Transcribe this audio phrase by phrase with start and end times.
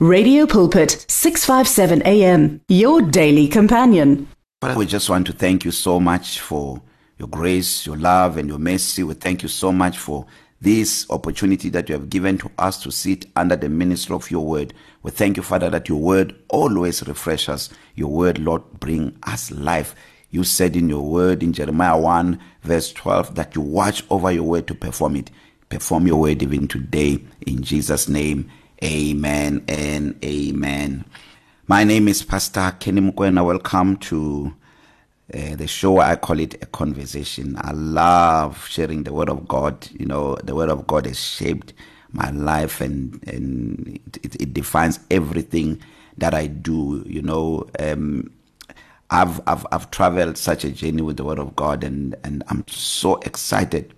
[0.00, 4.28] Radio Pulpit 657 AM your daily companion.
[4.60, 6.80] Father, we just want to thank you so much for
[7.18, 9.02] your grace, your love and your mercy.
[9.02, 10.24] We thank you so much for
[10.60, 14.46] this opportunity that you have given to us to sit under the ministry of your
[14.46, 14.72] word.
[15.02, 17.70] We thank you, Father, that your word always refreshes us.
[17.96, 19.96] Your word, Lord, bring us life.
[20.30, 24.44] You said in your word in Jeremiah 1 verse 12 that you watch over your
[24.44, 25.32] word to perform it.
[25.70, 27.18] Perform your word even today
[27.48, 28.48] in Jesus name.
[28.84, 31.04] Amen and amen.
[31.66, 33.44] My name is Pastor Kenny Mkwena.
[33.44, 34.54] Welcome to
[35.34, 37.56] uh, the show I call it a conversation.
[37.60, 39.88] I love sharing the word of God.
[39.98, 41.74] You know, the word of God has shaped
[42.12, 45.82] my life and and it, it defines everything
[46.18, 47.02] that I do.
[47.06, 48.30] You know, um
[49.10, 52.64] I've I've I've traveled such a journey with the word of God and and I'm
[52.68, 53.94] so excited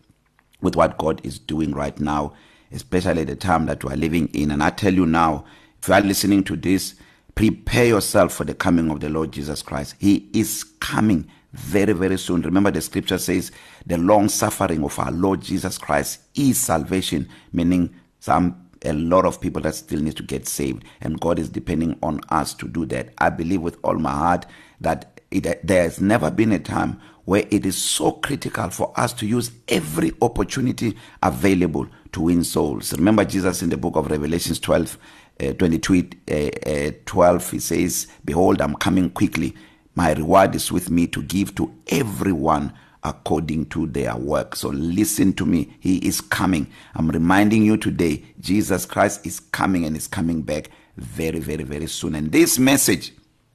[0.63, 2.35] with what God is doing right now
[2.73, 4.51] especially the time that we are living in.
[4.51, 5.45] And I tell you now
[5.81, 6.95] if you are listening to this
[7.35, 9.95] prepare yourself for the coming of the Lord Jesus Christ.
[9.99, 12.43] He is coming very very soon.
[12.43, 13.51] Remember the scripture says
[13.87, 19.41] the long suffering of our Lord Jesus Christ is salvation meaning some a lot of
[19.41, 20.85] people that still need to get saved.
[21.01, 23.13] And God is depending on us to do that.
[23.19, 24.47] I believe with all my heart
[24.81, 29.13] that it, there has never been a time where it is so critical for us
[29.15, 32.93] to use every opportunity available to win souls.
[32.93, 34.99] Remember Jesus in the book of Revelations 12
[35.41, 36.35] uh, 22 uh,
[36.71, 39.55] uh, 12 he says behold I'm coming quickly.
[39.95, 42.73] My reward is with me to give to everyone
[43.03, 44.55] according to their work.
[44.55, 45.75] So listen to me.
[45.81, 46.67] He is coming.
[46.95, 51.87] I'm reminding you today Jesus Christ is coming and is coming back very very very
[51.87, 52.15] soon.
[52.15, 53.13] And this message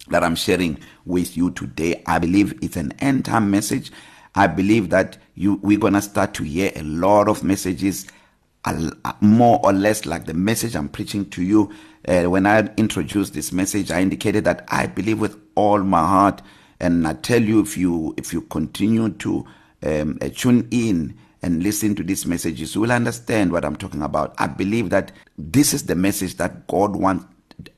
[0.08, 3.92] that I'm sharing with you today I believe it's an end time message.
[4.34, 8.08] I believe that you we're going to start to hear a lot of messages
[9.22, 11.72] more or less like the message I'm preaching to you.
[12.08, 16.42] Uh, when I introduced this message I indicated that I believe with all my heart.
[16.80, 19.46] And I tell you if you if you continue to
[19.84, 24.02] um, uh, tune in and listen to these messages you will understand what I'm talking
[24.02, 24.36] about.
[24.38, 27.26] I believe that this is the message that God wants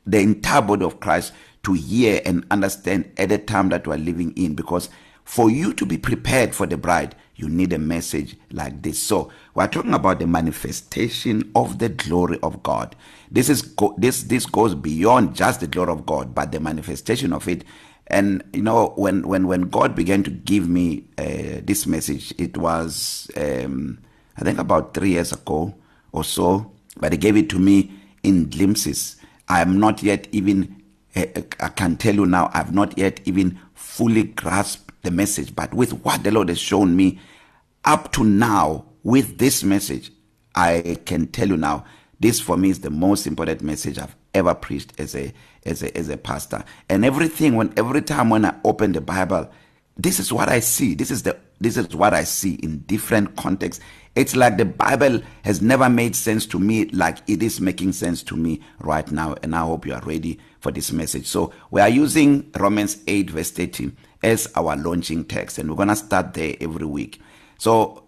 [0.06, 4.00] the entire body of Christ to hear and understand at the time that we are
[4.00, 4.56] living in.
[4.56, 4.90] Because
[5.27, 8.97] for you to be prepared for the bride you need a message like this.
[8.97, 12.95] So we're talking about the manifestation of the glory of God.
[13.29, 17.31] This is go this this goes beyond just the glory of God but the manifestation
[17.33, 17.63] of it.
[18.07, 22.57] And you know when when when God began to give me uh, this message it
[22.57, 23.99] was um
[24.37, 25.75] i think about 3 years ago
[26.13, 27.91] or so but he gave it to me
[28.23, 29.17] in glimpses.
[29.49, 30.81] I am not yet even
[31.16, 31.25] uh,
[31.59, 35.94] i can tell you now i've not yet even fully grasped the message but with
[36.03, 37.19] what the Lord has shown me
[37.85, 40.12] up to now with this message
[40.53, 41.85] I can tell you now
[42.19, 45.34] this for me is the most important message I've ever preached as a
[45.66, 46.63] as a as a pastor.
[46.90, 49.50] And everything when every time when I open the Bible
[50.00, 50.94] this is what I see.
[50.94, 53.84] This is the this is what I see in different contexts.
[54.17, 58.23] It's like the Bible has never made sense to me like it is making sense
[58.23, 61.28] to me right now and I hope you are ready for this message.
[61.28, 63.91] So we are using Romans 8 verse 30
[64.23, 67.22] as our launching text and we're going to start there every week.
[67.59, 68.05] So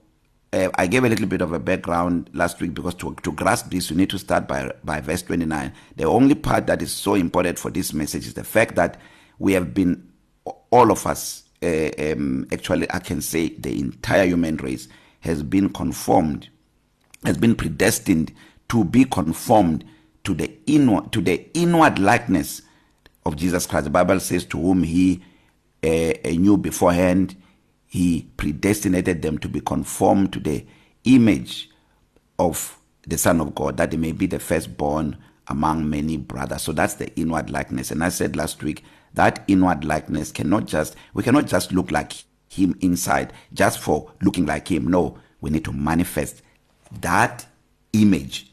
[0.51, 3.69] uh, I gave a little bit of a background last week because to to grasp
[3.69, 7.13] this you need to start by by verse 29 the only part that is so
[7.13, 8.99] important for this message is the fact that
[9.37, 10.11] we have been
[10.71, 14.87] all of us uh, um actually I can say the entire human race
[15.21, 16.49] has been conformed
[17.25, 18.33] has been predestined
[18.69, 19.83] to be conformed
[20.23, 22.61] to the inward to the inward likeness
[23.25, 23.85] of Jesus Christ.
[23.85, 25.21] The bible says to whom he
[25.83, 27.35] uh, knew beforehand
[27.85, 30.65] he predestinated them to be conformed to the
[31.05, 31.69] image
[32.37, 36.61] of the son of God that they may be the firstborn among many brothers.
[36.61, 37.89] So that's the inward likeness.
[37.91, 38.83] And i said last week
[39.15, 42.13] that inward likeness cannot just we cannot just look like
[42.49, 44.87] him inside just for looking like him.
[44.87, 46.41] No we need to manifest
[47.01, 47.45] that
[47.93, 48.51] image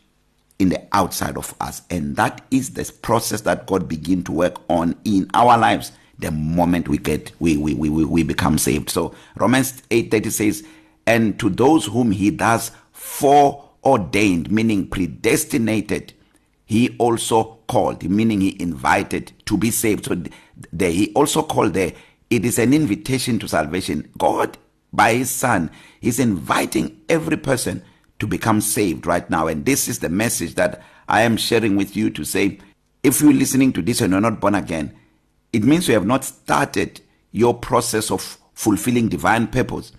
[0.59, 1.83] in the outside of us.
[1.91, 6.31] And that is the process that God begin to work on in our lives the
[6.31, 8.89] moment we get we we we we become saved.
[8.89, 10.65] So Romans 8:30 says
[11.07, 16.15] and to those whom he does foreordained meaning predestinated
[16.65, 20.07] he also called meaning he invited to be saved.
[20.07, 20.17] So
[20.73, 21.93] there he also called there
[22.31, 24.11] it is an invitation to salvation.
[24.19, 24.59] God
[24.93, 25.71] by his son
[26.01, 27.83] is inviting every person
[28.19, 29.47] to become saved right now.
[29.47, 32.59] And this is the message that i am sharing with you to say
[33.05, 34.93] if you're listening to this and you're not born again
[35.53, 37.01] it means you have not started
[37.33, 39.93] your process of fulfilling divine purpose.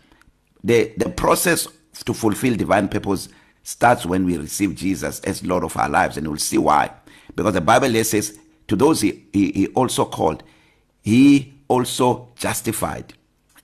[0.63, 1.67] The the process
[2.05, 3.29] to fulfill divine purpose
[3.63, 6.17] starts when we receive Jesus as Lord of our lives.
[6.17, 6.91] And we'll see why.
[7.35, 8.37] Because the bible says
[8.67, 10.43] to those he, he, he also called
[11.01, 13.13] he also justified.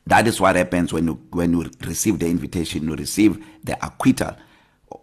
[0.07, 4.35] That is what happens when you when you receive the invitation you receive the acquittal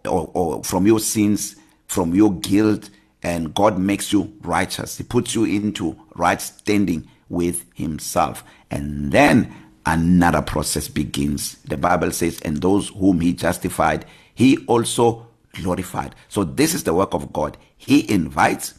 [0.07, 1.55] or, or from your sins
[1.87, 2.89] from your guilt
[3.23, 4.97] and God makes you righteous.
[4.97, 8.43] He puts you into right standing with himself.
[8.71, 9.53] And then
[9.85, 11.55] another process begins.
[11.65, 16.15] The bible says and those whom he justified he also glorified.
[16.29, 17.57] So this is the work of God.
[17.75, 18.75] He invites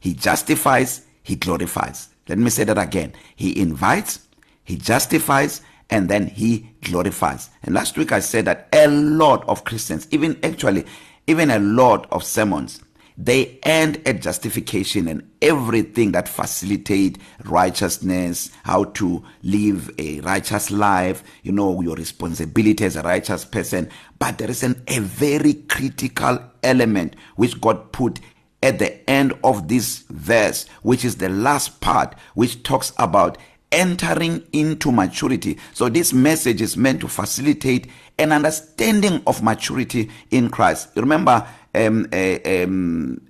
[0.00, 2.08] he justifies he glorifies.
[2.30, 3.12] Let me say that again.
[3.36, 4.20] He invites
[4.64, 7.50] he justifies and then he glorifies.
[7.64, 10.84] And last week i said that a lot of christians even actually
[11.26, 12.80] even a lot of sermons
[13.16, 21.22] they end at justification and everything that facilitate righteousness how to live a righteous life
[21.42, 23.88] you know your responsibility as a righteous person.
[24.18, 28.20] But there is an a very critical element which God put
[28.62, 33.38] at the end of this verse which is the last part which talks about
[33.72, 35.56] entering into maturity.
[35.74, 37.86] So this message is meant to facilitate
[38.18, 40.88] an understanding of maturity in Christ.
[40.94, 43.20] You remember um, uh, um,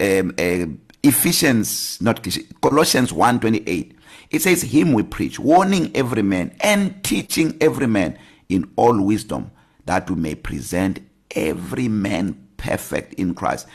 [0.00, 0.66] um uh,
[1.02, 2.24] Ephesians not
[2.62, 3.92] Colossians 1:28
[4.30, 8.18] it says him we preach warning every man and teaching every man
[8.48, 9.50] in all wisdom
[9.84, 11.00] that we may present
[11.34, 13.66] every man perfect in Christ.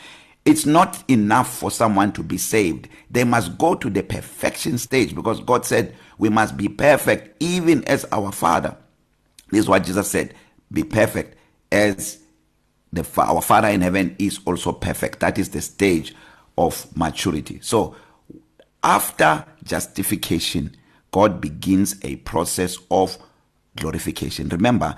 [0.44, 2.88] It's not enough for someone to be saved.
[3.10, 7.84] They must go to the perfection stage because God said we must be perfect even
[7.84, 8.76] as our father.
[9.50, 10.34] This is what Jesus said
[10.72, 11.36] be perfect
[11.70, 12.18] as
[12.92, 15.20] the our father in heaven is also perfect.
[15.20, 16.14] That is the stage
[16.58, 17.60] of maturity.
[17.62, 17.94] So
[18.82, 20.76] after justification
[21.12, 23.16] God begins a process of
[23.76, 24.48] glorification.
[24.48, 24.96] Remember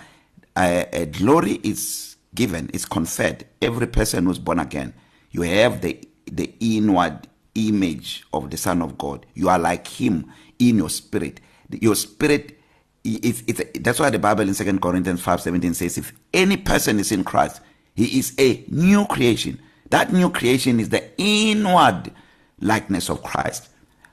[0.56, 3.44] a, a glory is given is conferred.
[3.61, 4.94] Every person who's born again
[5.34, 7.26] you have the the inward
[7.56, 9.26] image of the son of god.
[9.34, 11.40] You are like him in your spirit.
[11.70, 12.58] Your spirit
[13.02, 17.12] it's it's that's why the bible in 2 corinthians 5:17 says if any person is
[17.12, 17.60] in christ
[17.94, 19.60] he is a new creation.
[19.90, 22.12] That new creation is the inward
[22.60, 23.69] likeness of christ.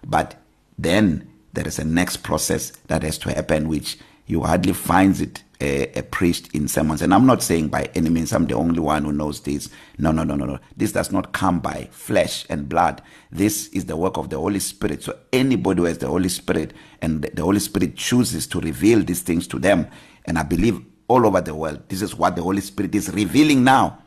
[0.05, 0.35] But
[0.77, 5.43] then there is a next process that has to happen which you hardly finds it
[5.61, 7.01] a, a priest in sermons.
[7.01, 9.69] And I'm not saying by any means I'm the only one who knows this.
[9.99, 10.59] No no no no no.
[10.75, 13.01] This does not come by flesh and blood.
[13.31, 15.03] This is the work of the Holy Spirit.
[15.03, 19.21] So anybody who has the Holy Spirit and the Holy Spirit chooses to reveal these
[19.21, 19.87] things to them.
[20.25, 23.63] And I believe all over the world this is what the Holy Spirit is revealing
[23.63, 23.99] now.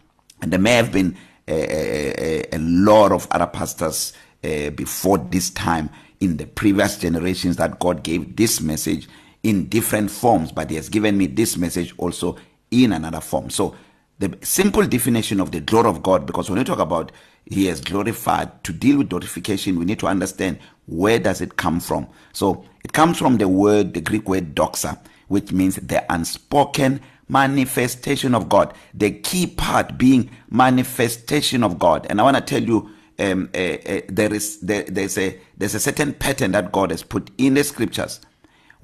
[0.43, 1.17] And there may have been
[1.47, 4.13] a, a, a lot of other pastors
[4.43, 5.91] uh, before this time
[6.21, 9.09] in the previous generations that God gave this message.
[9.45, 12.37] In different forms but he has given me this message also
[12.73, 13.51] in another form.
[13.51, 13.77] So
[14.19, 17.13] the simple definition of the glory of God because when we talk about
[17.47, 21.79] he has glorified to deal with glorification we need to understand where does it come
[21.79, 22.09] from.
[22.33, 24.99] So it comes from the word the Greek word doxa
[25.29, 28.75] which means the unspoken manifestation of God.
[28.93, 32.07] The key part being manifestation of God.
[32.11, 35.75] And I want to tell you um uh, uh, there is there, there's a there's
[35.75, 38.21] a certain pattern that God has put in the scriptures.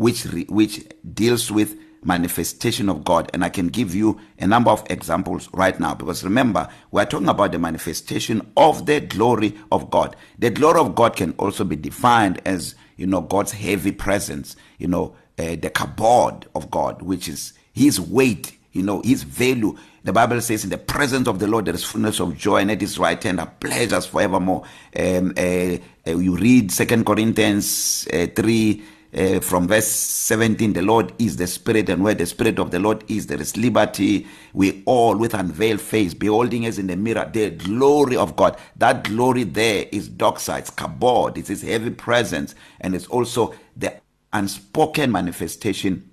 [0.01, 0.83] Which re, which
[1.13, 3.31] deals with manifestation of God.
[3.35, 7.05] And I can give you a number of examples right now because remember we are
[7.05, 10.17] talking about the manifestation of the glory of God.
[10.39, 14.89] The glory of God can also be defined as you know God's heavy presence you
[14.89, 19.77] know uh, the kabod of God which is his weight you know his value.
[20.03, 22.71] The bible says in the presence of the lord there is fullness of joy and
[22.71, 24.65] at his right hand are pleasures forevermore.
[24.99, 28.83] Um uh, uh, you read 2 corinthians uh, 3
[29.17, 32.79] uh, from verse 17 the Lord is the spirit and where the spirit of the
[32.79, 34.27] Lord is there is liberty.
[34.55, 38.57] We all with unveiled face beholding as in the mirror the glory of God.
[38.77, 43.95] That glory there is doxa it's kabod it's his heavy presence and it's also the
[44.33, 46.11] unspoken manifestation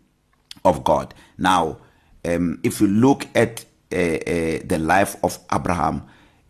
[0.65, 1.13] of God.
[1.37, 1.79] Now
[2.25, 6.03] um if you look at uh, uh, the life of Abraham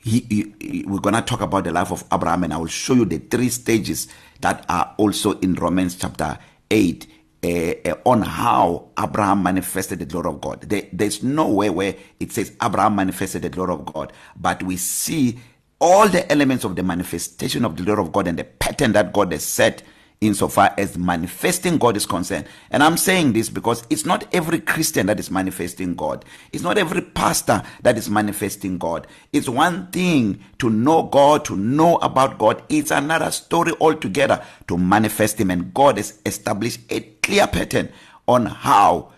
[0.08, 2.68] he, he, he we're going to talk about the life of Abraham and I will
[2.68, 4.08] show you the three stages
[4.42, 6.38] that are also in Romans chapter
[6.72, 7.08] 8
[7.44, 10.62] uh, uh, on how Abraham manifested the glory of God.
[10.62, 15.40] There, there's nowhere where it says Abraham manifested the glory of God, but we see
[15.80, 19.14] all the elements of the manifestation of the glory of God and the pattern that
[19.14, 19.84] God has set
[20.20, 22.48] insofar as manifesting God is concerned.
[22.72, 26.26] And I'm saying this because it's not every Christian that is manifesting God.
[26.52, 29.06] It's not every pastor that is manifesting God.
[29.32, 32.64] It's one thing to know God, to know about God.
[32.70, 37.90] It's another story altogether to manifest him and God has established a clear pattern
[38.28, 39.12] on how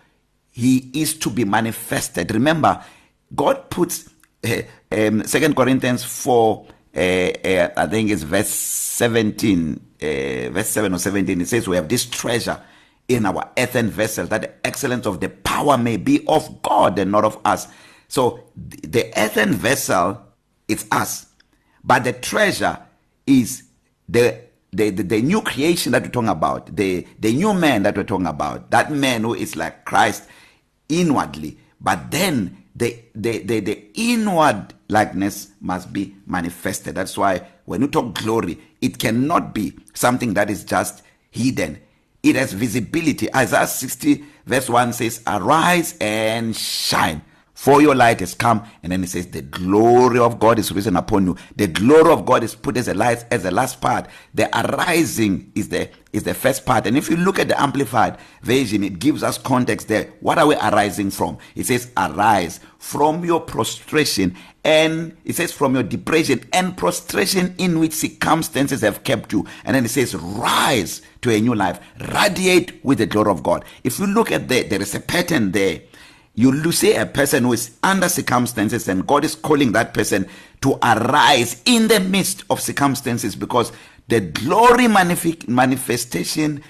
[0.51, 2.32] he is to be manifested.
[2.32, 2.84] Remember,
[3.34, 4.10] God puts
[4.44, 6.65] uh, um 2 Corinthians 4
[6.96, 10.05] uh, I think it's verse 17 uh,
[10.51, 12.62] verse 7 or 17 it says we have this treasure
[13.08, 17.12] in our earthen vessel that the excellence of the power may be of God and
[17.12, 17.67] not of us.
[18.08, 20.22] So the earthen vessel
[20.67, 21.27] it's us
[21.84, 22.77] but the treasure
[23.25, 23.63] is
[24.08, 24.41] the
[24.72, 28.03] the, the the new creation that we're talking about the the new man that we're
[28.03, 30.27] talking about that man who is like Christ
[30.88, 31.58] inwardly.
[31.81, 36.96] But then the the the, the inward likeness must be manifested.
[36.96, 41.79] That's why when you talk glory it cannot be something that is just hidden.
[42.22, 43.34] It has visibility.
[43.34, 47.22] Isaiah 60 verse 1 says arise and shine.
[47.60, 50.96] For your light has come and then it says the glory of God is risen
[50.96, 51.36] upon you.
[51.58, 54.08] The glory of God is put as a light as the last part.
[54.34, 56.88] The arising is the is the first part.
[56.88, 60.06] And if you look at the amplified version it gives us context there.
[60.22, 61.38] What are we arising from?
[61.54, 67.78] It says arise from your prostration and it says from your depression and prostration in
[67.80, 69.46] which circumstances have kept you.
[69.66, 71.82] And then it says rise to a new life.
[72.13, 73.66] Radiate with the glory of God.
[73.84, 75.82] If you look at there there is a pattern there.
[76.36, 80.27] You see a person who is under circumstances and God is calling that person
[80.62, 83.71] to arise in the midst of circumstances because
[84.07, 86.63] the glory manif manifestation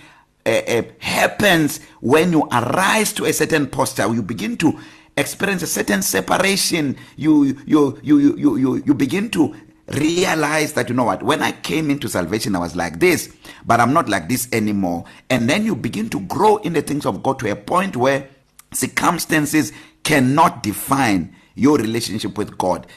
[0.45, 4.07] uh, uh, happens when you arise to a certain posture.
[4.13, 4.79] You begin to
[5.15, 6.97] experience a certain separation.
[7.15, 9.55] You you you you you you begin to
[9.89, 13.35] realize that you know what when i came into salvation i was like this
[13.65, 15.03] but i'm not like this anymore.
[15.31, 18.29] And then you begin to grow in the things of god to a point where
[18.71, 19.71] circumstances
[20.03, 22.88] cannot define your relationship with God.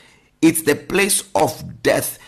[0.40, 2.18] It's the place of death.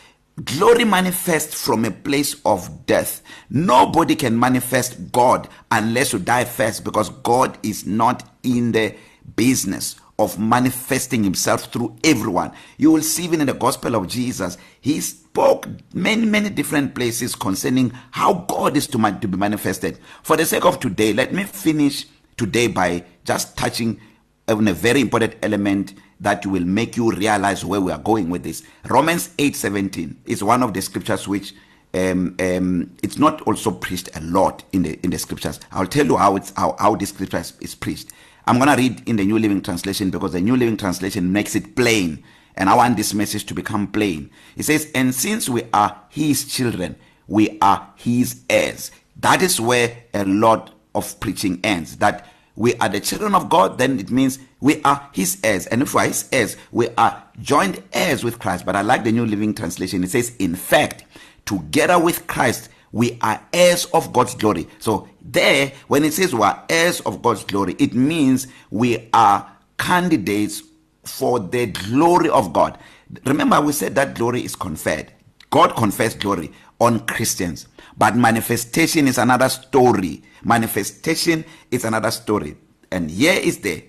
[0.44, 3.22] Glory manifests from a place of death.
[3.50, 8.94] Nobody can manifest God unless you die first because God is not in the
[9.36, 12.52] business of manifesting himself through everyone.
[12.78, 17.34] You will see even in the gospel of Jesus he spoke many many different places
[17.34, 19.98] concerning how God is to, to be manifested.
[20.22, 24.00] For the sake of today let me finish today by just touching
[24.48, 28.42] on a very important element that will make you realize where we are going with
[28.42, 28.62] this.
[28.88, 31.54] Romans 8:17 is one of the scriptures which
[31.94, 35.60] um um it's not also preached a lot in the in the scriptures.
[35.72, 38.10] I'll tell you how it's how how this scripture is, is preached.
[38.46, 41.54] I'm going to read in the New Living Translation because the New Living Translation makes
[41.54, 42.22] it plain
[42.56, 44.30] and I want this message to become plain.
[44.56, 48.90] It says and since we are his children, we are his heirs.
[49.16, 53.78] That is where a lot of preaching ends that we are the children of God
[53.78, 55.66] then it means we are his heirs.
[55.66, 58.64] And if we are his heirs we are joined heirs with Christ.
[58.64, 60.04] But I like the new living translation.
[60.04, 61.04] It says in fact
[61.46, 64.68] together with Christ we are heirs of God's glory.
[64.78, 69.50] So there when it says we are heirs of God's glory it means we are
[69.78, 70.62] candidates
[71.04, 72.78] for the glory of God.
[73.26, 75.12] Remember we said that glory is conferred.
[75.50, 77.68] God confers glory on Christians.
[77.96, 80.22] But manifestation is another story.
[80.42, 82.56] Manifestation is another story.
[82.90, 83.84] And here is the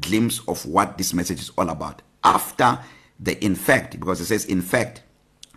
[0.00, 2.02] glimpse of what this message is all about.
[2.22, 2.78] After
[3.18, 5.02] the in fact because it says in fact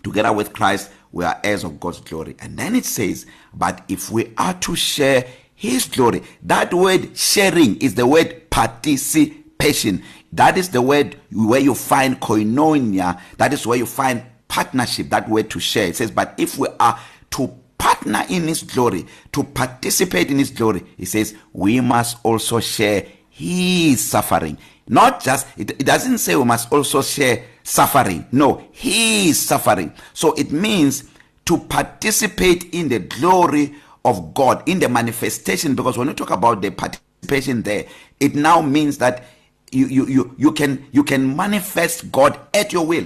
[0.03, 2.36] together with Christ we are heirs of God's glory.
[2.39, 5.25] And then it says but if we are to share
[5.56, 10.03] his glory that word sharing is the word participation.
[10.32, 13.20] That is the word where you find koinonia.
[13.38, 15.88] That is where you find partnership that word to share.
[15.88, 16.98] It says but if we are
[17.32, 17.59] to
[18.00, 23.06] partner in his glory to participate in his glory he says we must also share
[23.29, 24.58] his suffering.
[24.88, 28.25] Not just it, it doesn't say we must also share suffering.
[28.32, 29.94] No his suffering.
[30.13, 31.10] So it means
[31.46, 33.75] to participate in the glory
[34.06, 37.86] of God in the manifestation because when you talk about the participation there
[38.20, 39.25] it now means that
[39.72, 43.06] you you you you can you can manifest God at your will.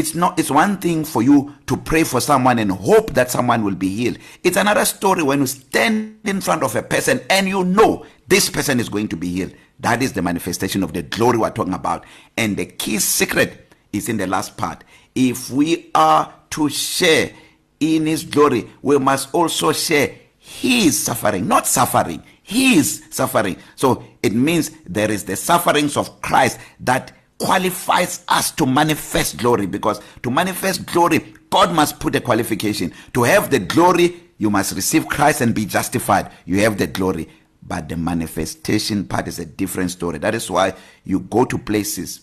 [0.00, 3.62] It's not it's one thing for you to pray for someone and hope that someone
[3.62, 4.18] will be healed.
[4.42, 8.48] It's another story when you stand in front of a person and you know this
[8.48, 9.54] person is going to be healed.
[9.78, 12.04] That is the manifestation of the glory we're talking about.
[12.36, 14.84] And the key secret is in the last part.
[15.14, 17.32] If we are to share
[17.78, 23.56] in his glory we must also share his suffering not suffering his suffering.
[23.76, 29.66] So it means there is the sufferings of Christ that qualifies us to manifest glory
[29.66, 32.92] because to manifest glory God must put a qualification.
[33.14, 36.30] To have the glory you must receive Christ and be justified.
[36.46, 37.28] You have the glory.
[37.62, 40.18] But the manifestation part is a different story.
[40.18, 42.22] That is why you go to places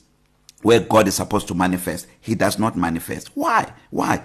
[0.63, 2.07] where God is supposed to manifest.
[2.19, 3.29] He does not manifest.
[3.36, 3.71] Why?
[3.91, 4.24] Why?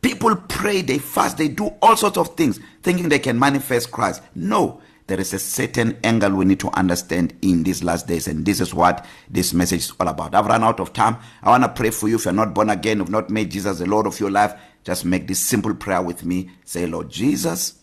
[0.00, 4.22] People pray they fast they do all sorts of things thinking they can manifest Christ.
[4.34, 4.80] No.
[5.10, 8.60] There is a certain angle we need to understand in these last days and this
[8.60, 10.36] is what this message is all about.
[10.36, 11.16] I've run out of time.
[11.42, 12.14] I want to pray for you.
[12.14, 15.04] If you're not born again you've not made jesus the lord of your life just
[15.04, 16.50] make this simple prayer with me.
[16.64, 17.74] Say lord jesus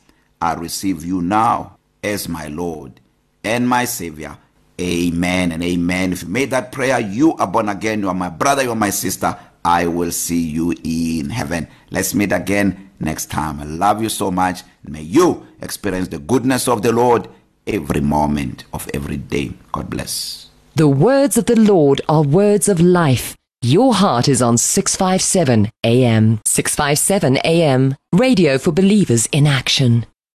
[0.41, 3.01] i receive you now as my lord
[3.43, 4.38] and my savior.
[4.79, 6.13] Amen and amen.
[6.13, 8.00] If you made that prayer you are born again.
[8.00, 9.38] You are my brother you are my sister.
[9.65, 11.67] I will see you in heaven.
[11.91, 16.68] Let's meet again next time i love you so much may you experience the goodness
[16.68, 17.27] of the lord
[17.66, 22.80] every moment of every day god bless The words of the Lord are words of
[22.80, 23.36] life.
[23.63, 26.39] Your heart is on 657 AM.
[26.46, 27.96] 657 AM.
[28.13, 30.06] Radio for believers in action.